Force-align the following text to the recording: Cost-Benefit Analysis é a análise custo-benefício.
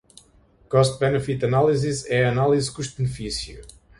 Cost-Benefit 0.67 1.43
Analysis 1.45 2.07
é 2.09 2.25
a 2.25 2.31
análise 2.31 2.71
custo-benefício. 2.71 3.61